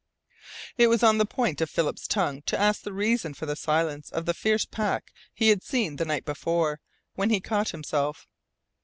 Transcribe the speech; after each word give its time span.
It 0.79 0.87
was 0.87 1.03
on 1.03 1.19
the 1.19 1.27
point 1.27 1.61
of 1.61 1.69
Philip's 1.69 2.07
tongue 2.07 2.41
to 2.47 2.59
ask 2.59 2.83
a 2.87 2.91
reason 2.91 3.35
for 3.35 3.45
the 3.45 3.55
silence 3.55 4.09
of 4.09 4.25
the 4.25 4.33
fierce 4.33 4.65
pack 4.65 5.13
he 5.31 5.49
had 5.49 5.61
seen 5.61 5.97
the 5.97 6.05
night 6.05 6.25
before, 6.25 6.79
when 7.13 7.29
he 7.29 7.39
caught 7.39 7.69
himself. 7.69 8.27